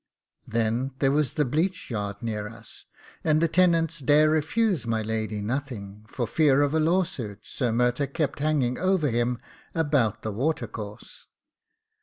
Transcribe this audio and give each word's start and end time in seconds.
Then 0.47 0.95
there 0.97 1.11
was 1.11 1.37
a 1.37 1.45
bleach 1.45 1.91
yard 1.91 2.23
near 2.23 2.47
us, 2.49 2.85
and 3.23 3.39
the 3.39 3.47
tenant 3.47 4.01
dare 4.03 4.31
refuse 4.31 4.87
my 4.87 5.03
lady 5.03 5.41
nothing, 5.43 6.07
for 6.07 6.25
fear 6.25 6.63
of 6.63 6.73
a 6.73 6.79
lawsuit 6.79 7.41
Sir 7.45 7.71
Murtagh 7.71 8.15
kept 8.15 8.39
hanging 8.39 8.79
over 8.79 9.09
him 9.11 9.39
about 9.75 10.23
the 10.23 10.31
watercourse. 10.31 11.27